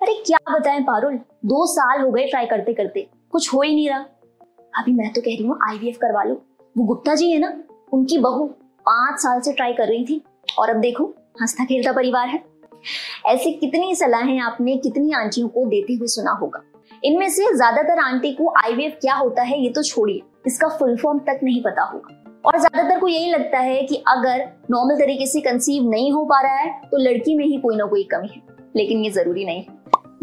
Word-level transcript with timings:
अरे 0.00 0.14
क्या 0.26 0.38
बताएँ 0.50 0.80
पारुल? 0.80 1.14
दो 1.44 1.66
साल 1.66 2.00
हो 2.00 2.10
गए 2.10 2.26
ट्राई 2.26 2.46
करते 2.46 2.72
करते 2.74 3.06
कुछ 3.32 3.52
हो 3.54 3.60
ही 3.62 3.74
नहीं 3.74 3.88
रहा। 3.88 4.04
अभी 4.74 4.92
मैं 4.92 5.12
तो 5.12 5.20
कह 5.20 5.30
रही 5.30 5.46
हूँ 5.46 5.58
आईवीएफ 5.68 5.96
करवा 5.96 6.22
लो। 6.22 6.34
वो 6.76 6.84
गुप्ता 6.84 7.14
जी 7.14 7.30
है 7.30 7.38
ना, 7.38 7.52
उनकी 7.92 8.18
बहू 8.18 8.44
पाँच 8.86 9.20
साल 9.20 9.40
से 9.40 9.52
ट्राई 9.52 9.72
कर 9.72 9.88
रही 9.88 10.04
थी। 10.04 10.20
और 10.58 10.70
अब 10.70 10.76
देखो, 10.76 11.04
हंसता 11.40 11.64
खेलता 11.64 11.92
परिवार 11.92 12.28
है। 12.28 12.42
ऐसी 13.26 13.52
कितनी 13.52 13.94
सलाहें 13.94 14.38
आपने, 14.40 14.76
कितनी 14.76 15.12
आंटियों 15.12 15.48
को 15.48 15.64
देते 15.66 15.94
हुए 15.94 16.06
सुना 16.06 16.32
होगा। 16.32 16.62
इनमें 17.04 17.28
से 17.28 17.54
ज़्यादातर 17.54 17.98
आंटी 17.98 18.32
को 18.32 18.52
आईवीएफ 18.64 18.98
क्या 19.00 19.14
होता 19.14 19.42
है, 19.42 19.60
ये 19.60 19.70
तो 19.70 19.82
छोड़िए। 19.82 20.22
इसका 20.46 20.68
फुल 20.68 20.96
फॉर्म 20.96 21.18
तक 21.18 21.40
नहीं 21.42 21.62
पता 21.62 21.82
होगा। 21.82 22.22
और 22.44 22.58
ज़्यादातर 22.58 23.00
को 23.00 23.08
यही 23.08 23.30
लगता 23.30 23.58
है 23.58 23.82
कि 23.82 24.02
अगर 24.08 24.44
नॉर्मल 24.70 24.96
तरीके 24.96 25.26
से 25.26 25.40
कंसीव 25.40 25.88
नहीं 25.90 26.12
हो 26.12 26.24
पा 26.24 26.40
रहा 26.40 26.56
है 26.56 26.70
तो 26.82 26.98
लड़की 26.98 27.34
में 27.34 27.44
ही 27.44 27.56
कोई 27.56 27.76
ना 27.76 27.84
कोई 27.84 28.04
कमी 28.04 28.28
है। 28.28 28.42
लेकिन 28.76 29.04
ये 29.04 29.10
ज़रूरी 29.10 29.44
नहीं 29.44 29.62
है। 29.62 29.75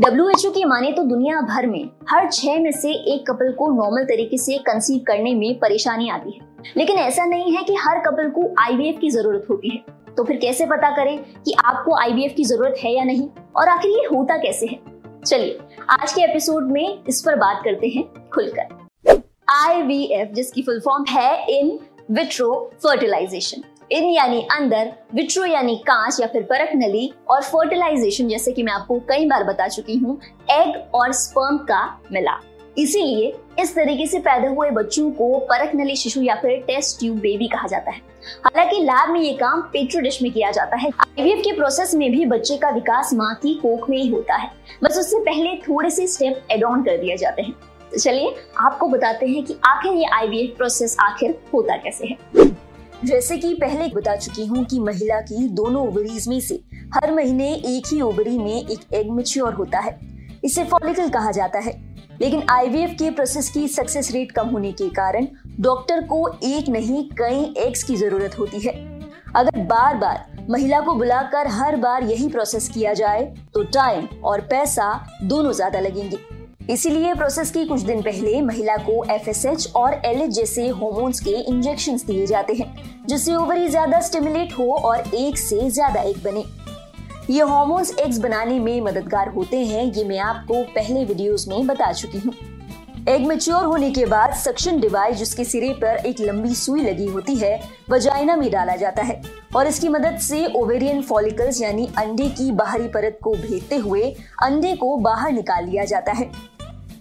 डब्ल्यूएचओ 0.03 0.49
की 0.51 0.63
माने 0.65 0.91
तो 0.91 1.03
दुनिया 1.03 1.41
भर 1.41 1.67
में 1.67 1.89
हर 2.09 2.31
छह 2.31 2.59
में 2.59 2.71
से 2.71 2.91
एक 3.13 3.31
कपल 3.31 3.51
को 3.51 3.67
नॉर्मल 3.67 4.03
तरीके 4.03 4.37
से 4.37 4.57
कंसीव 4.57 5.01
करने 5.07 5.33
में 5.33 5.59
परेशानी 5.59 6.09
आती 6.09 6.31
है। 6.31 6.39
लेकिन 6.77 6.97
ऐसा 6.97 7.25
नहीं 7.25 7.57
है 7.57 7.63
कि 7.63 7.75
हर 7.75 7.99
कपल 7.99 8.29
को 8.29 8.55
आईवीएफ 8.61 8.97
की 9.01 9.09
ज़रूरत 9.09 9.47
होती 9.49 9.69
है। 9.69 9.85
तो 10.17 10.23
फिर 10.23 10.37
कैसे 10.37 10.65
पता 10.65 10.95
करें 10.95 11.17
कि 11.17 11.55
आपको 11.65 11.95
आईवीएफ 11.95 12.33
की 12.37 12.43
ज़रूरत 12.43 12.75
है 12.79 12.93
या 12.93 13.03
नहीं? 13.03 13.29
और 13.55 13.69
आखिर 13.69 13.91
ये 13.91 14.15
होता 14.15 14.37
कैसे 14.37 14.65
है? 14.65 14.79
चलिए, 15.25 15.59
आज 15.89 16.13
के 16.13 16.21
एपिसोड 16.21 16.71
में 16.71 16.99
इस 17.09 17.21
पर 17.21 17.35
बात 17.35 17.61
करते 17.65 17.87
हैं 17.87 18.29
खुलकर। 18.33 18.87
आईवीएफ 19.49 20.31
जिसकी 20.33 20.61
फुल 20.61 20.79
फॉर्म 20.79 21.05
है 21.09 21.59
इन 21.59 21.79
विट्रो 22.11 22.71
फर्टिलाइजेशन 22.83 23.63
इन 23.93 24.09
यानी 24.09 24.47
अंदर, 24.51 24.91
विट्रो 25.15 25.45
यानी 25.45 25.75
कांच 25.75 26.19
या 26.21 26.27
फिर 26.27 26.43
परख 26.43 26.69
नली 26.75 27.13
और 27.29 27.41
फर्टिलाइजेशन 27.41 28.27
जैसे 28.27 28.51
कि 28.51 28.63
मैं 28.63 28.73
आपको 28.73 28.99
कई 28.99 29.25
बार 29.25 29.43
बता 29.43 29.67
चुकी 29.67 29.95
हूँ 29.95 30.19
एग 30.51 30.95
और 30.95 31.11
स्पर्म 31.11 31.57
का 31.57 31.99
मिला। 32.11 32.39
इसीलिए 32.77 33.33
इस 33.59 33.75
तरीके 33.75 34.07
से 34.07 34.19
पैदा 34.19 34.49
हुए 34.49 34.69
बच्चों 34.69 35.11
को 35.11 35.39
परख 35.39 35.75
नली 35.75 35.95
शिशु 35.95 36.21
या 36.21 36.35
फिर 36.35 36.63
टेस्ट 36.67 36.99
ट्यूब 36.99 37.17
बेबी 37.17 37.47
कहा 37.47 37.67
जाता 37.67 37.91
है। 37.91 38.01
हालाँकि 38.45 38.79
लैब 38.79 39.09
में 39.09 39.19
ये 39.19 39.33
काम 39.33 39.61
पेट्रो 39.61 40.01
डिश 40.01 40.21
में 40.21 40.31
किया 40.31 40.51
जाता 40.51 40.77
है। 40.77 40.89
आईवीएफ 40.89 41.39
के 41.39 41.51
प्रोसेस 41.51 41.93
में 41.95 42.11
भी 42.11 42.25
बच्चे 42.25 42.57
का 42.57 42.69
विकास 42.69 43.13
माँ 43.13 43.35
की 43.35 43.53
कोख 43.53 43.89
में 43.89 43.97
ही 43.97 44.07
होता 44.09 44.35
है। 44.35 44.51
बस 44.83 44.97
उससे 44.97 45.19
पहले 45.19 45.55
थोड़े 45.55 45.89
से 45.89 46.07
स्टेप 46.07 46.47
एड 46.51 46.63
ऑन 46.63 46.83
कर 46.83 46.97
दिए 46.97 47.17
जाते 47.17 47.41
हैं। 47.41 47.53
तो 47.91 47.99
चलिए, 47.99 48.35
आपको 48.59 48.87
बताते 48.87 49.27
हैं 49.27 49.43
कि 49.43 49.57
आखिर 49.65 49.93
ये 49.93 50.05
आईवीएफ 50.05 50.57
प्रोसेस 50.57 50.97
आखिर 50.99 51.39
होता 51.53 51.77
कैसे 51.77 52.07
है। 52.07 52.17
जैसे 53.05 53.37
कि 53.37 53.53
पहले 53.53 53.87
बता 53.95 54.15
चुकी 54.15 54.45
हूँ 54.45 54.63
कि 54.65 54.79
महिला 54.79 55.19
की 55.21 55.47
दोनों 55.49 55.87
ओवरीज 55.87 56.27
में 56.27 56.39
से 56.39 56.55
हर 56.93 57.11
महीने 57.11 57.53
एक 57.53 57.87
ही 57.87 57.99
ओवरी 58.01 58.37
में 58.37 58.53
एक 58.53 58.93
एग 58.93 59.09
मेच्योर 59.11 59.53
होता 59.53 59.79
है। 59.79 59.99
इसे 60.45 60.63
फॉलिकल 60.63 61.09
कहा 61.09 61.31
जाता 61.31 61.59
है। 61.59 61.73
लेकिन 62.21 62.43
आईवीएफ 62.49 62.95
के 62.99 63.09
प्रोसेस 63.09 63.49
की 63.49 63.67
सक्सेस 63.67 64.11
रेट 64.11 64.31
कम 64.31 64.47
होने 64.47 64.71
के 64.71 64.89
कारण 64.89 65.27
डॉक्टर 65.59 66.03
को 66.03 66.27
एक 66.43 66.69
नहीं, 66.69 67.03
कई 67.11 67.53
एग्स 67.57 67.83
की 67.83 67.95
ज़रूरत 67.95 68.37
होती 68.39 68.59
है। 68.59 68.73
अगर 69.35 69.59
बार 69.59 69.97
बार 69.97 70.45
महिला 70.49 70.79
को 70.79 70.93
बुलाकर 70.95 71.47
हर 71.47 71.75
बार 71.75 72.03
यही 72.03 72.27
प्रोसेस 72.29 72.69
किया 72.69 72.93
जाए 72.93 73.23
तो 73.53 73.63
टाइम 73.63 74.07
और 74.23 74.41
पैसा 74.41 74.93
दोनों 75.23 75.51
ज़्यादा 75.51 75.79
लगेंगे। 75.79 76.17
इसीलिए 76.69 77.13
प्रोसेस 77.13 77.49
की 77.51 77.65
कुछ 77.65 77.81
दिन 77.81 78.01
पहले 78.01 78.41
महिला 78.41 78.75
को 78.79 79.03
एफएसएच 79.13 79.71
और 79.75 79.93
एलएच 80.05 80.29
जैसे 80.31 80.67
हॉर्मोन्स 80.69 81.19
के 81.19 81.31
इंजेक्शन 81.41 81.97
दिए 81.97 82.25
जाते 82.27 82.53
हैं, 82.53 83.05
जिससे 83.07 83.35
ओवरी 83.35 83.67
ज़्यादा 83.67 83.99
स्टिमुलेट 84.01 84.53
हो 84.59 84.69
और 84.71 85.13
एक 85.15 85.37
से 85.37 85.69
ज़्यादा 85.69 86.01
एक 86.01 86.23
बने। 86.23 86.43
ये 87.29 87.41
हॉर्मोन्स 87.41 87.93
एग्स 87.99 88.17
बनाने 88.17 88.59
में 88.59 88.79
मददगार 88.81 89.29
होते 89.29 89.57
हैं, 89.57 89.83
ये 89.85 90.03
मैं 90.03 90.19
आपको 90.21 90.63
पहले 90.65 91.03
वीडियोस 91.05 91.47
में 91.47 91.65
बता 91.67 91.91
चुकी 91.91 92.19
हूँ। 92.19 92.33
एग 93.09 93.25
मेच्योर 93.27 93.63
होने 93.63 93.89
के 93.91 94.05
बाद 94.05 94.33
सक्शन 94.33 94.79
डिवाइस 94.79 95.17
जिसके 95.17 95.43
सिरे 95.45 95.69
पर 95.73 96.05
एक 96.05 96.19
लंबी 96.19 96.53
सुई 96.55 96.81
लगी 96.81 97.05
होती 97.05 97.35
है 97.35 97.59
वजाइना 97.89 98.35
में 98.35 98.49
डाला 98.51 98.75
जाता 98.75 99.03
है 99.03 99.21
और 99.55 99.67
इसकी 99.67 99.89
मदद 99.89 100.17
से 100.19 100.45
ओवेरियन 100.55 101.01
फॉलिकल्स 101.01 101.61
यानी 101.61 101.89
अंडे 101.97 102.29
की 102.29 102.51
बाहरी 102.53 102.87
परत 102.87 103.19
को 103.23 103.33
भेदते 103.33 103.75
हुए 103.77 104.09
अंडे 104.43 104.75
को 104.75 104.95
बाहर 104.99 105.31
निकाल 105.31 105.65
लिया 105.65 105.85
जाता 105.85 106.11
है। 106.11 106.31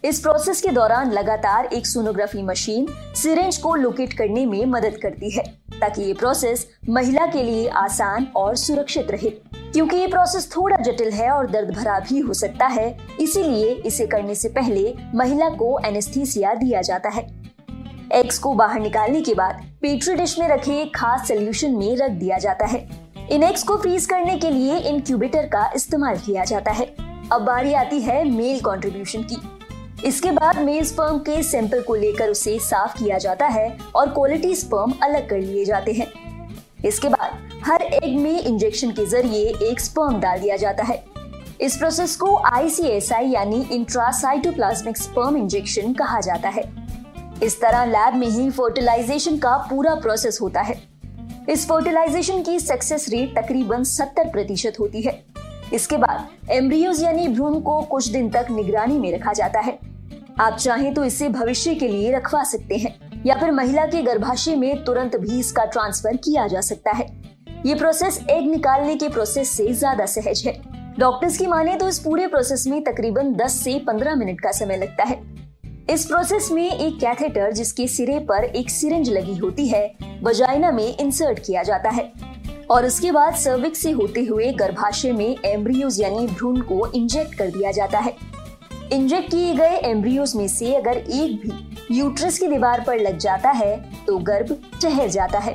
इस 0.05 0.19
प्रोसेस 0.21 0.61
के 0.61 0.69
दौरान 0.69 1.13
लगातार 1.13 1.65
एक 1.65 1.87
सोनोग्राफी 1.87 2.43
मशीन 2.43 2.87
सिरेंज 3.15 3.57
को 3.57 3.75
लोकेट 3.75 4.13
करने 4.13 4.47
में 4.47 4.67
मदद 4.67 4.99
करती 5.03 5.31
है, 5.31 5.43
ताकि 5.81 6.03
ये 6.03 6.15
प्रोसेस 6.15 6.67
महिला 6.89 7.27
के 7.27 7.43
लिए 7.43 7.69
आसान 7.69 8.27
और 8.37 8.57
सुरक्षित 8.57 9.11
रहे। 9.11 9.31
क्योंकि 9.73 9.97
ये 9.97 10.07
प्रोसेस 10.07 10.51
थोड़ा 10.57 10.77
जटिल 10.77 11.12
है 11.12 11.31
और 11.31 11.51
दर्द 11.51 11.71
भरा 11.71 11.99
भी 12.01 12.19
हो 12.19 12.33
सकता 12.33 12.67
है, 12.67 12.99
इसीलिए 13.21 13.71
इसे 13.71 14.07
करने 14.07 14.35
से 14.35 14.49
पहले 14.49 14.95
महिला 15.15 15.49
को 15.49 15.79
एनेस्थीसिया 15.87 16.55
दिया 16.55 16.83
जाता 16.83 17.09
है। 17.09 17.27
एग्स 18.12 18.39
को 18.39 18.55
बाहर 18.55 18.81
निकालने 18.81 19.21
के 19.21 19.35
बाद 19.35 19.62
पेट्री 19.83 20.15
डिश 20.15 20.39
में 20.39 20.49
रखे 20.49 20.85
खास 20.95 21.29
सोल्यूशन 21.29 21.71
में 21.71 21.97
रख 21.97 22.11
दिया 22.11 22.39
जाता 22.39 22.67
है। 22.67 22.89
इन 23.31 23.43
एग्स 23.43 23.62
को 23.62 23.77
फ्रीज 23.77 24.07
करने 24.07 24.37
के 24.39 24.51
लिए 24.51 24.79
इनक्यूबेटर 24.79 25.47
का 25.47 25.73
इस्तेमाल 25.77 26.19
किया 26.19 26.45
जाता 26.45 26.71
है। 26.71 26.95
अब 27.33 27.43
बारी 27.43 27.75
आती 27.75 28.01
है 28.01 28.25
मेल 28.31 28.61
कंट्रीब्यूशन 28.61 29.23
की। 29.23 29.37
इसके 30.05 30.31
बाद 30.31 30.59
मेल 30.59 30.85
स्पर्म 30.85 31.19
के 31.19 31.43
सैंपल 31.43 31.83
को 31.83 31.95
लेकर 31.95 32.31
उसे 32.31 32.59
साफ़ 32.59 32.99
किया 32.99 33.19
जाता 33.19 33.47
है 33.47 33.79
और 33.95 34.09
क्वालिटी 34.09 34.55
स्पर्म 34.55 34.93
अलग 35.03 35.29
कर 35.29 35.39
लिए 35.39 35.65
जाते 35.65 35.93
हैं। 35.93 36.07
इसके 36.85 37.09
बाद 37.09 37.63
हर 37.65 37.83
एग 37.83 38.19
में 38.19 38.41
इंजेक्शन 38.41 38.91
के 38.91 39.07
ज़रिए 39.07 39.53
एक 39.62 39.81
स्पर्म 39.81 40.21
डाल 40.21 40.41
दिया 40.41 40.57
जाता 40.57 40.85
है। 40.85 41.05
इस 41.61 41.77
प्रोसेस 41.77 42.17
को 42.17 42.37
आईसीएसआई 42.47 43.27
यानी 43.27 43.69
इंट्रासाइटोप्लाज्मिक 43.73 44.97
स्पर्म 44.97 45.37
इंजेक्शन 45.37 45.93
कहा 45.93 46.21
जाता 46.21 46.49
है। 46.49 46.65
इस 47.43 47.61
तरह 47.61 47.85
लैब 47.85 48.15
में 48.15 48.27
ही 48.27 48.51
फर्टिलाइजेशन 48.51 49.39
का 49.39 49.57
पूरा 49.71 49.95
प्रोसेस 49.95 50.39
होता 50.43 50.61
है। 50.61 50.83
इस 51.49 51.69
फर्टिलाइजेशन 51.69 52.43
की 52.43 52.59
सक्सेस 52.61 53.09
रेट 53.09 53.39
तकरीबन 53.39 53.85
70 53.85 54.33
प्रतिशत 54.33 54.77
होती 54.81 55.03
है। 55.03 55.25
इसके 55.73 55.97
बाद 55.97 56.29
एम्ब्रियोज 56.51 57.03
यानी 57.03 57.29
भ्रूण 57.29 57.61
को 57.61 57.81
कुछ 57.83 58.09
दिन 58.09 58.31
तक 58.31 58.47
निगरानी 58.51 58.99
में 58.99 59.12
रखा 59.15 59.33
जाता 59.33 59.61
है। 59.61 59.92
आप 60.41 60.56
चाहें 60.56 60.93
तो 60.94 61.04
इसे 61.04 61.28
भविष्य 61.28 61.75
के 61.75 61.88
लिए 61.88 62.12
रखवा 62.12 62.43
सकते 62.44 62.76
हैं, 62.76 63.22
या 63.26 63.34
फिर 63.34 63.50
महिला 63.53 63.84
के 63.87 64.03
गर्भाशय 64.03 64.54
में 64.56 64.84
तुरंत 64.84 65.16
भी 65.16 65.38
इसका 65.41 65.65
ट्रांसफ़र 65.65 66.16
किया 66.16 66.47
जा 66.47 66.60
सकता 66.60 66.91
है। 66.91 67.06
ये 67.66 67.75
प्रोसेस 67.75 68.19
एग 68.31 68.50
निकालने 68.50 68.94
के 68.97 69.09
प्रोसेस 69.09 69.50
से 69.50 69.72
ज़्यादा 69.72 70.06
सहज 70.06 70.43
है। 70.47 70.54
डॉक्टर्स 70.98 71.37
की 71.38 71.47
माने 71.47 71.76
तो 71.76 71.88
इस 71.88 71.98
पूरे 71.98 72.26
प्रोसेस 72.26 72.66
में 72.66 72.82
तकरीबन 72.84 73.32
10 73.34 73.60
से 73.65 73.78
15 73.88 74.16
मिनट 74.16 74.41
का 74.41 74.53
समय 74.53 74.76
लगता 74.76 75.04
है। 75.04 75.20
इस 75.91 76.04
प्रोसेस 76.06 76.50
में 76.53 76.64
एक 76.64 76.99
कैथेटर 77.00 77.53
जिसके 77.53 77.87
सिरे 77.88 78.19
पर 78.20 78.44
एक 78.44 78.70
सिरिंज 78.70 79.10
लगी 79.10 79.37
होती 79.37 79.69
है 79.69 79.87
वजाइना 80.22 80.70
में 80.70 80.97
इंसर्ट 80.97 81.38
किया 81.38 81.62
जाता 81.62 81.91
है। 81.91 82.12
और 82.70 82.87
उसके 82.87 83.12
बाद 83.12 83.34
सर्विक 83.34 83.76
से 83.76 83.91
होते 83.91 84.25
हुए 84.25 84.53
गर्भाशय 84.53 85.12
में 85.12 85.37
एम्ब्रियोज 85.44 86.00
यानी 86.00 86.26
भ्रूण 86.26 86.60
को 86.62 86.87
इंजेक्ट 86.87 87.34
कर 87.34 87.50
दिया 87.50 87.70
जाता 87.72 87.99
है। 87.99 88.14
इंजेक्ट 88.93 89.31
किए 89.31 89.53
गए 89.55 89.77
एम्ब्रियोज 89.85 90.33
में 90.37 90.47
से 90.49 90.75
अगर 90.75 90.97
एक 90.97 91.41
भी 91.43 91.99
यूट्रस 91.99 92.39
की 92.39 92.47
दीवार 92.47 92.83
पर 92.87 92.99
लग 92.99 93.19
जाता 93.19 93.50
है 93.50 93.77
तो 94.06 94.17
गर्भ 94.19 94.53
ठहर 94.83 95.09
जाता 95.09 95.39
है। 95.39 95.55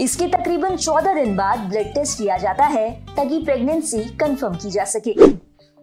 इसके 0.00 0.26
तकरीबन 0.26 0.76
14 0.76 1.14
दिन 1.14 1.34
बाद 1.36 1.58
ब्लड 1.60 1.86
टेस्ट 1.86 2.18
किया 2.18 2.36
जाता 2.36 2.64
है, 2.64 2.90
ताकि 3.16 3.42
प्रेगनेंसी 3.44 3.98
कंफर्म 4.16 4.54
की 4.54 4.70
जा 4.70 4.84
सके। 4.84 5.12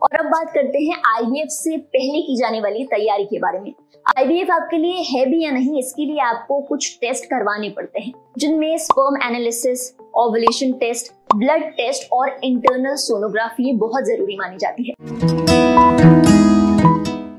और 0.01 0.15
अब 0.19 0.25
बात 0.25 0.51
करते 0.53 0.83
हैं 0.83 1.01
आईवीएफ 1.07 1.47
से 1.49 1.77
पहले 1.77 2.21
की 2.21 2.37
जाने 2.37 2.61
वाली 2.61 2.83
तैयारी 2.85 3.25
के 3.25 3.39
बारे 3.39 3.59
में। 3.59 3.71
आईवीएफ 4.17 4.51
आपके 4.51 4.77
लिए 4.77 5.03
है 5.03 5.25
भी 5.25 5.43
या 5.43 5.51
नहीं, 5.51 5.79
इसके 5.79 6.05
लिए 6.05 6.19
आपको 6.21 6.61
कुछ 6.61 6.97
टेस्ट 7.01 7.25
करवाने 7.25 7.69
पड़ते 7.69 7.99
हैं, 7.99 8.13
जिनमें 8.37 8.77
sperm 8.77 9.21
analysis 9.27 9.91
ovulation 10.15 10.71
test 10.79 11.13
blood 11.35 11.69
test 11.73 12.11
और 12.13 12.39
इंटरनल 12.43 12.95
सोनोग्राफी 12.95 13.73
बहुत 13.77 14.03
ज़रूरी 14.03 14.37
मानी 14.37 14.57
जाती 14.57 14.89
है। 14.89 16.46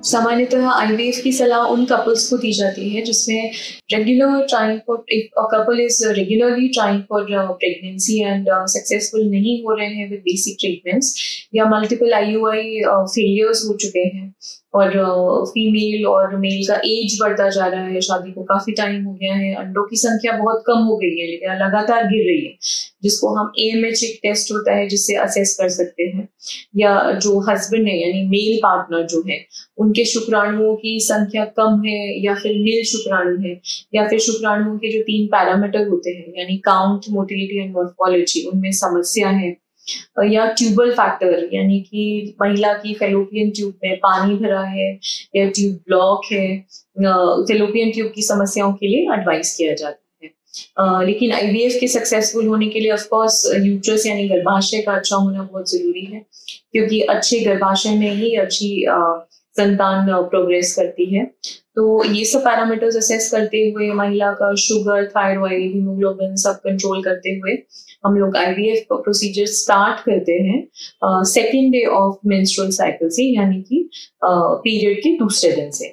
सामान्यतः 0.04 0.68
आईवीएफ 0.70 1.20
की 1.22 1.32
सलाह 1.32 1.66
उन 1.68 1.84
कपल्स 1.86 2.28
को 2.30 2.36
दी 2.38 2.52
जाती 2.52 2.88
है, 2.88 3.02
जिसमें 3.04 3.50
regular 3.92 4.46
trying 4.46 4.78
for 4.86 5.04
couple 5.54 5.80
is 5.80 6.04
regularly 6.08 6.68
trying 6.68 7.02
for 7.08 7.26
pregnancy 7.32 8.20
and 8.22 8.48
successful 8.68 9.28
नहीं 9.30 9.62
हो 9.64 9.74
रहे 9.74 9.88
हैं 9.88 10.08
विद 10.10 10.20
बेसिक 10.20 10.56
ट्रीटमेंट्स 10.60 11.14
या 11.54 11.64
मल्टीपल 11.70 12.12
आईयूआई 12.14 12.80
फेलियर्स 12.86 13.64
हो 13.68 13.76
चुके 13.76 14.06
हैं 14.06 14.32
और 14.74 14.90
फीमेल 15.46 16.06
और 16.06 16.36
मेल 16.36 16.66
का 16.68 16.74
एज 16.74 17.18
बढ़ता 17.20 17.48
जा 17.48 17.66
रहा 17.66 17.84
है, 17.84 18.00
शादी 18.00 18.32
को 18.32 18.42
काफ़ी 18.42 18.72
टाइम 18.72 19.04
हो 19.04 19.12
गया 19.12 19.34
है, 19.34 19.54
अंडों 19.54 19.84
की 19.84 19.96
संख्या 19.96 20.32
बहुत 20.32 20.62
कम 20.66 20.78
हो 20.78 20.96
गई 20.96 21.18
है, 21.18 21.26
लेकिन 21.26 21.66
लगातार 21.66 22.04
गिर 22.04 22.24
रही 22.26 22.44
है, 22.46 22.52
जिसको 23.02 23.34
हम 23.34 23.52
ए 23.58 23.70
एम 23.76 23.84
एच 23.84 24.04
एक 24.04 24.18
टेस्ट 24.22 24.52
होता 24.52 24.74
है, 24.74 24.88
जिससे 24.88 25.14
असेस 25.14 25.56
कर 25.60 25.68
सकते 25.68 26.02
हैं। 26.02 26.28
या 26.76 27.12
जो 27.12 27.40
हस्बैंड 27.40 27.88
है, 27.88 28.08
यानी 28.08 28.28
मेल 28.28 28.58
पार्टनर 28.62 29.06
जो 29.06 29.22
है, 29.28 29.38
उनके 29.78 30.04
शुक्राणुओं 30.04 30.76
की 30.76 31.00
संख्या 31.00 31.44
कम 31.44 31.82
है, 31.86 32.24
या 32.24 32.34
फिर 32.34 32.52
नील 32.52 32.84
शुक्राणु 32.84 33.40
है, 33.40 33.60
या 33.94 34.08
फिर 34.08 34.18
शुक्राणुओं 34.18 34.78
के 34.78 34.92
जो 34.92 35.02
तीन 35.02 35.26
पैरामीटर 35.26 35.88
होते 35.88 36.10
हैं, 36.10 36.32
यानी 36.38 36.56
काउंट 36.56 37.00
मोटिलिटी 37.10 37.62
एंड 37.62 37.74
मॉर्फोलॉजी 37.74 38.46
उनमें 38.46 38.72
समस्या 38.72 39.28
है। 39.28 39.67
या 40.32 40.46
ट्यूबल 40.52 40.90
फैक्टर 40.92 41.48
यानी 41.52 41.80
कि 41.80 42.34
महिला 42.42 42.72
की 42.72 42.94
फेलोपियन 42.94 43.50
ट्यूब 43.50 43.74
में 43.84 43.96
पानी 43.96 44.34
भरा 44.34 44.60
है 44.62 44.90
या 45.36 45.48
ट्यूब 45.48 45.74
ब्लॉक 45.88 46.32
है 46.32 46.46
फेलोपियन 46.98 47.90
ट्यूब 47.90 48.12
की 48.14 48.22
समस्याओं 48.22 48.72
के 48.72 48.86
लिए 48.86 49.12
एडवाइस 49.12 49.56
किया 49.56 49.74
जाता 49.74 49.90
है। 49.90 50.06
Uh, 50.80 51.02
लेकिन 51.06 51.32
आईवीएफ 51.32 51.76
के 51.80 51.88
सक्सेसफुल 51.88 52.46
होने 52.46 52.68
के 52.68 52.80
लिए 52.80 52.90
ऑफकोर्स 52.92 53.42
यूट्रस 53.56 54.06
यानी 54.06 54.28
गर्भाशय 54.28 54.80
का 54.82 54.92
अच्छा 54.92 55.16
होना 55.16 55.42
बहुत 55.42 55.70
ज़रूरी 55.70 56.04
है 56.04 56.24
क्योंकि 56.72 57.00
अच्छे 57.00 57.40
गर्भाशय 57.40 57.94
में 57.98 58.14
ही 58.14 58.34
अच्छी 58.36 58.70
संतान 59.56 60.06
प्रोग्रेस 60.30 60.74
करती 60.76 61.04
है। 61.14 61.24
तो 61.76 62.04
ये 62.04 62.24
सब 62.24 62.40
पैरामीटर्स 62.40 62.96
असेस 62.96 63.30
करते 63.30 63.58
हुए 63.70 63.90
महिला 63.92 64.30
का 64.32 64.54
शुगर 64.54 65.06
थायराइड 65.06 65.60
हीमोग्लोबिन 65.74 66.34
सब 66.36 66.60
कंट्रोल 66.64 67.02
करते 67.02 67.30
हुए 67.30 67.56
हम 68.04 68.16
लोग 68.16 68.36
आईवीएफ 68.36 68.86
प्रोसीजर 68.92 69.46
स्टार्ट 69.52 70.00
करते 70.00 70.32
हैं 70.42 71.22
second 71.26 71.72
day 71.72 71.84
of 71.86 72.16
menstrual 72.26 72.70
cycle 72.70 73.08
से, 73.08 73.24
यानी 73.34 73.62
कि 73.62 73.88
पीरियड 74.24 74.98
के 74.98 75.16
दूसरे 75.18 75.50
दिन 75.52 75.70
से। 75.70 75.90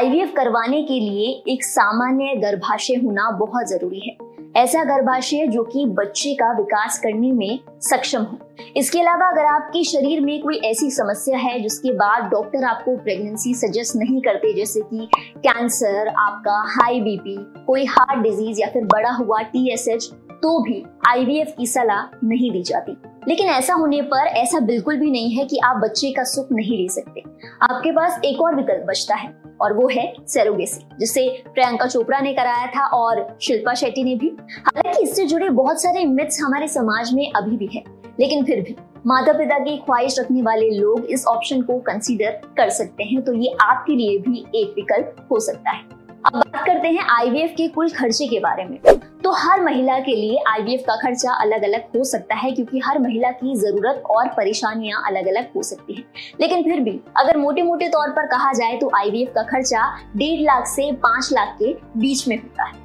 आईवीएफ 0.00 0.32
करवाने 0.36 0.82
के 0.82 0.98
लिए 1.00 1.30
एक 1.48 1.64
सामान्य 1.64 2.34
गर्भाशय 2.40 2.94
होना 2.96 3.30
बहुत 3.38 3.68
ज़रूरी 3.68 4.00
है। 4.00 4.16
ऐसा 4.56 4.84
गर्भाशय 4.84 5.46
जो 5.46 5.62
कि 5.64 5.84
बच्चे 5.88 6.32
का 6.34 6.52
विकास 6.52 6.98
करने 6.98 7.32
में 7.32 7.58
सक्षम 7.82 8.22
हो। 8.22 8.38
इसके 8.76 9.00
अलावा 9.00 9.28
अगर 9.28 9.44
आपके 9.46 9.82
शरीर 9.84 10.20
में 10.20 10.40
कोई 10.42 10.56
ऐसी 10.64 10.90
समस्या 10.90 11.38
है, 11.38 11.58
जिसके 11.60 11.92
बाद 11.94 12.30
डॉक्टर 12.30 12.64
आपको 12.64 12.96
प्रेगनेंसी 12.96 13.54
सजेस्ट 13.56 13.96
नहीं 13.96 14.20
करते, 14.20 14.52
जैसे 14.54 14.80
कि 14.82 15.08
कैंसर 15.38 16.08
आपका 16.08 16.62
हाई 16.72 17.00
बीपी 17.00 17.36
कोई 17.66 17.84
हार्ट 17.86 18.22
डिज़ीज़ 18.22 18.60
या 18.60 18.68
फिर 18.68 18.84
बड़ा 18.86 19.10
हुआ 19.12 19.42
टीएसएच 19.44 20.10
तो 20.42 20.58
भी 20.62 20.82
आईवीएफ 21.08 21.54
की 21.58 21.66
सलाह 21.66 22.16
नहीं 22.24 22.50
दी 22.50 22.62
जाती। 22.62 22.96
लेकिन 23.28 23.48
ऐसा 23.48 23.74
होने 23.74 24.00
पर 24.02 24.26
ऐसा 24.26 24.60
बिल्कुल 24.60 24.96
भी 24.96 25.10
नहीं 25.10 25.30
है 25.30 25.44
कि 25.44 25.58
आप 25.58 25.76
बच्चे 25.76 26.10
का 26.10 26.24
सुख 26.24 26.52
नहीं 26.52 26.78
ले 26.78 26.88
सकते। 26.88 27.22
आपके 27.62 27.92
पास 27.92 28.20
एक 28.24 28.40
और 28.40 28.54
विकल्प 28.56 28.86
बचता 28.88 29.14
है, 29.14 29.32
और 29.62 29.72
वो 29.72 29.88
है 29.88 30.12
सेरोगेसी 30.28 30.84
जिसे 30.98 31.28
प्रियंका 31.54 31.86
चोपड़ा 31.86 32.20
ने 32.20 32.32
कराया 32.32 32.66
था 32.66 32.86
और 32.88 33.26
शिल्पा 33.42 33.74
शेट्टी 33.74 34.04
ने 34.04 34.14
भी। 34.14 34.28
हालाँकि 34.66 35.02
इससे 35.02 35.26
जुड़े 35.26 35.50
बहुत 35.50 35.82
सारे 35.82 36.04
मिथ्स 36.04 36.40
हमारे 36.42 36.68
समाज 36.68 37.12
में 37.14 37.30
अभी 37.32 37.56
भी 37.56 37.68
है, 37.74 37.84
लेकिन 38.20 38.44
फिर 38.44 38.60
भी 38.60 38.76
माता 39.06 39.32
पिता 39.32 39.58
की 39.58 39.76
ख्वाहिश 39.76 40.18
रखने 40.18 40.42
वाले 40.42 40.70
लोग 40.70 41.04
इस 41.06 41.24
ऑप्शन 41.26 41.62
को 41.62 41.78
कंसीडर 41.82 42.40
कर 42.56 42.70
सकते 42.70 43.04
हैं 43.04 43.22
तो 43.22 43.32
ये 43.34 43.54
आपके 43.60 43.92
लिए 43.92 44.18
भी 44.18 44.44
एक 44.54 44.72
विकल्प 44.76 45.26
हो 45.32 45.40
सकता 45.40 45.70
है। 45.70 45.99
अब 46.26 46.34
बात 46.34 46.64
करते 46.66 46.88
हैं 46.88 47.04
आईवीएफ 47.10 47.52
के 47.56 47.66
कुल 47.68 47.90
खर्चे 47.90 48.26
के 48.28 48.38
बारे 48.40 48.64
में। 48.64 48.78
तो 49.24 49.30
हर 49.32 49.60
महिला 49.60 49.98
के 49.98 50.14
लिए 50.14 50.42
आईवीएफ 50.48 50.82
का 50.86 50.96
खर्चा 50.96 51.32
अलग 51.34 51.62
अलग 51.64 51.84
हो 51.96 52.02
सकता 52.04 52.34
है 52.34 52.50
क्योंकि 52.52 52.78
हर 52.78 52.98
महिला 52.98 53.30
की 53.32 53.54
ज़रूरत 53.56 54.02
और 54.10 54.28
परेशानियाँ 54.28 55.02
अलग 55.06 55.26
अलग 55.28 55.48
हो 55.56 55.62
सकती 55.62 55.94
हैं। 55.94 56.04
लेकिन 56.40 56.62
फिर 56.64 56.80
भी 56.80 57.00
अगर 57.18 57.36
मोटे 57.36 57.62
मोटे 57.62 57.88
तौर 57.88 58.10
पर 58.10 58.26
कहा 58.26 58.52
जाए 58.52 58.76
तो 58.76 58.90
आईवीएफ 58.96 59.32
का 59.34 59.42
खर्चा 59.44 59.88
डेढ़ 60.16 60.42
लाख 60.42 60.66
से 60.66 60.90
पाँच 61.04 61.32
लाख 61.32 61.56
के 61.58 61.72
बीच 61.98 62.26
में 62.28 62.36
होता 62.36 62.64
है। 62.64 62.78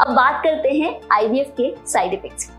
अब 0.00 0.14
बात 0.16 0.40
करते 0.44 0.70
हैं 0.70 0.94
आईवीएफ 1.12 1.54
के 1.56 1.74
साइड 1.86 2.14
इफेक्ट्स 2.14 2.50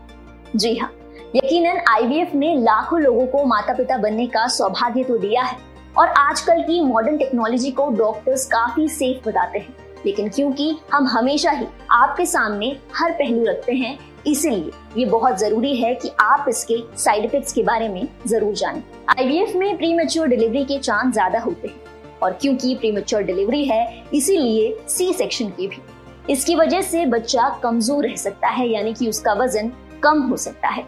जी 0.56 0.76
हाँ 0.76 0.92
यकीनन 1.36 1.80
आईवीएफ 1.88 2.34
ने 2.34 2.54
लाखों 2.56 3.00
लोगों 3.00 3.26
को 3.26 3.44
माता 3.46 3.74
पिता 3.74 3.96
बनने 3.98 4.26
का 4.26 4.46
सौभाग्य 4.50 5.04
तो 5.04 5.18
दिया 5.18 5.42
है 5.42 5.56
और 5.98 6.08
आजकल 6.08 6.62
की 6.62 6.82
मॉडर्न 6.84 7.16
टेक्नोलॉजी 7.16 7.70
को 7.70 7.90
डॉक्टर्स 7.96 8.46
काफ़ी 8.46 8.88
सेफ़ 8.90 9.28
बताते 9.28 9.58
हैं। 9.58 9.74
लेकिन 10.06 10.28
क्योंकि 10.28 10.76
हम 10.92 11.06
हमेशा 11.08 11.50
ही 11.50 11.66
आपके 11.92 12.26
सामने 12.26 12.76
हर 12.96 13.12
पहलू 13.12 13.44
रखते 13.44 13.72
हैं, 13.72 13.98
इसीलिए 14.26 14.70
ये 14.96 15.04
बहुत 15.06 15.38
ज़रूरी 15.38 15.74
है 15.76 15.94
कि 15.94 16.10
आप 16.20 16.46
इसके 16.48 16.76
साइड 16.98 17.24
इफेक्ट्स 17.24 17.52
के 17.52 17.62
बारे 17.62 17.88
में 17.88 18.06
ज़रूर 18.26 18.54
जानें। 18.54 18.82
आईवीएफ 19.10 19.54
में 19.56 19.76
प्री 19.76 19.92
मेच्योर 19.94 20.26
डिलीवरी 20.28 20.64
के 20.64 20.78
चांस 20.78 21.12
ज़्यादा 21.12 21.40
होते 21.40 21.68
हैं 21.68 22.18
और 22.22 22.32
क्योंकि 22.32 22.74
प्री 22.74 22.90
मेच्योर 22.92 23.22
डिलीवरी 23.22 23.64
है, 23.64 24.04
इसीलिए 24.14 24.76
सी 24.88 25.12
सेक्शन 25.12 25.50
की 25.50 25.68
भी। 25.68 25.82
इसकी 26.30 26.54
वजह 26.56 26.80
से 26.82 27.04
बच्चा 27.06 27.48
कमज़ोर 27.62 28.06
रह 28.06 28.16
सकता 28.16 28.48
है, 28.48 28.68
यानी 28.68 28.94
कि 28.94 29.08
उसका 29.08 29.32
वज़न 29.34 29.72
कम 30.02 30.22
हो 30.22 30.36
सकता 30.36 30.68
है। 30.68 30.84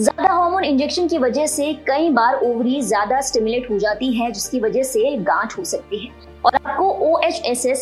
ज़्यादा 0.00 0.32
हार्मोन 0.32 0.64
इंजेक्शन 0.64 1.08
की 1.08 1.18
वजह 1.18 1.46
से 1.46 1.72
कई 1.86 2.08
बार 2.10 2.34
ओवरी 2.44 2.80
ज़्यादा 2.82 3.20
स्टिमुलेट 3.20 3.70
हो 3.70 3.78
जाती 3.78 4.12
है, 4.12 4.30
जिसकी 4.32 4.60
वजह 4.60 4.82
से 4.82 5.16
गांठ 5.18 5.58
हो 5.58 5.64
सकती 5.64 5.98
है। 5.98 6.37
और 6.48 6.54
आपको 6.56 6.84
ओ 6.84 7.20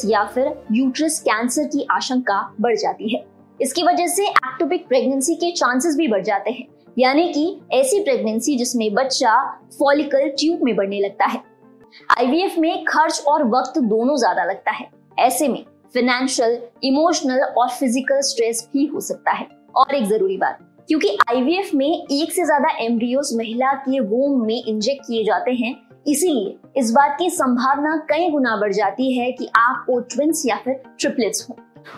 या 0.06 0.24
फिर 0.24 0.46
यूट्रस 0.72 1.18
कैंसर 1.20 1.64
की 1.66 1.86
आशंका 1.90 2.40
बढ़ 2.60 2.76
जाती 2.76 3.14
है। 3.14 3.24
इसकी 3.60 3.82
वजह 3.82 4.06
से 4.06 4.26
एक्टोपिक 4.26 4.86
प्रेगनेंसी 4.88 5.34
के 5.34 5.50
चांसेस 5.52 5.96
भी 5.96 6.08
बढ़ 6.08 6.22
जाते 6.22 6.50
हैं। 6.50 6.66
यानी 6.96 7.26
कि 7.32 7.60
ऐसी 7.72 8.00
प्रेगनेंसी 8.00 8.56
जिसमें 8.58 8.92
बच्चा 8.94 9.36
फॉलिकल 9.78 10.28
ट्यूब 10.38 10.64
में 10.64 10.74
बढ़ने 10.76 11.00
लगता 11.00 11.24
है। 11.24 11.42
आईवीएफ 12.18 12.58
में 12.58 12.84
खर्च 12.84 13.22
और 13.28 13.44
वक्त 13.48 13.78
दोनों 13.80 14.16
ज़्यादा 14.16 14.44
लगता 14.44 14.70
है। 14.70 14.88
ऐसे 15.18 15.48
में 15.48 15.64
फाइनेंशियल 15.94 16.58
इमोशनल 16.84 17.42
और 17.42 17.68
फ़िज़िकल 17.70 18.20
स्ट्रेस 18.22 18.68
भी 18.72 18.86
हो 18.86 19.00
सकता 19.02 19.32
है। 19.32 19.48
और 19.76 19.94
एक 19.94 20.04
ज़रूरी 20.04 20.36
बात, 20.36 20.58
क्योंकि 20.88 21.16
आईवीएफ 21.30 21.70
में 21.74 21.86
एक 21.88 22.32
से 22.32 22.44
ज़्यादा 22.44 22.76
एम्ब्रियोस 22.80 23.32
महिला 23.36 23.72
के 23.80 24.00
वोम 24.02 24.46
में 24.46 24.62
इंजेक्ट 24.62 25.06
किए 25.06 25.24
जाते 25.24 25.52
हैं 25.54 25.74
इसीलिए 26.06 26.80
इस 26.80 26.90
बात 26.90 27.16
की 27.18 27.28
संभावना 27.30 27.96
कई 28.08 28.28
गुना 28.30 28.56
बढ़ 28.56 28.72
जाती 28.72 29.12
है 29.18 29.30
कि 29.32 29.48
आपको 29.56 29.98
ट्विंस 30.00 30.42
या 30.46 30.56
फिर 30.56 30.74
ट्रिपलेट्स 31.00 31.46
हो। 31.50 31.56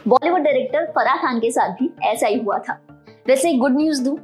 बॉलीवुड 0.09 0.41
डायरेक्टर 0.41 0.87
फराह 0.87 1.17
खान 1.17 1.39
के 1.41 1.51
साथ 1.51 1.71
भी 1.71 1.91
ऐसा 2.03 2.27
ही 2.27 2.39
हुआ 2.39 2.59
था। 2.59 2.81
वैसे 3.29 3.53
गुड 3.55 3.77
न्यूज़ 3.77 4.03
दू 4.05 4.19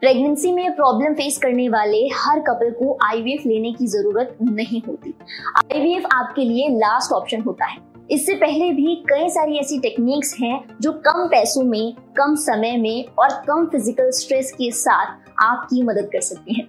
प्रेगनेंसी 0.00 0.52
में 0.52 0.74
प्रॉब्लम 0.76 1.14
फेस 1.14 1.38
करने 1.38 1.68
वाले 1.68 2.06
हर 2.14 2.40
कपल 2.40 2.70
को 2.70 2.96
आईवीएफ 3.04 3.42
लेने 3.46 3.72
की 3.72 3.86
ज़रूरत 3.86 4.36
नहीं 4.42 4.82
होती। 4.88 5.14
आईवीएफ 5.56 6.06
आपके 6.12 6.44
लिए 6.44 6.68
लास्ट 6.68 7.12
ऑप्शन 7.12 7.40
होता 7.40 7.66
है। 7.66 7.78
इससे 8.10 8.34
पहले 8.34 8.70
भी 8.72 8.94
कई 9.08 9.28
सारी 9.28 9.58
ऐसी 9.58 9.78
टेक्निक्स 9.78 10.34
हैं 10.40 10.60
जो 10.80 10.92
कम 11.06 11.26
पैसों 11.26 11.62
में, 11.62 11.94
कम 12.16 12.34
समय 12.34 12.76
में 12.76 13.04
और 13.18 13.42
कम 13.48 13.66
फ़िज़िकल 13.66 14.10
स्ट्रेस 14.10 14.52
के 14.52 14.70
साथ 14.70 15.30
आपकी 15.42 15.82
मदद 15.82 16.10
कर 16.12 16.20
सकती 16.20 16.54
हैं। 16.54 16.68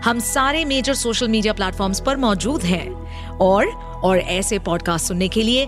हम 0.06 0.20
सारे 0.20 0.66
मेजर 0.66 0.94
सोशल 0.94 1.28
मीडिया 1.28 1.54
प्लेटफॉर्म्स 1.54 2.00
पर 2.00 2.18
मौजूद 2.18 2.62
हैं। 2.62 2.92
और 3.38 3.66
और 4.04 4.18
ऐसे 4.18 4.60
पॉडकास्ट 4.60 5.08
सुनने 5.08 5.28
के 5.28 5.44
लिए 5.44 5.68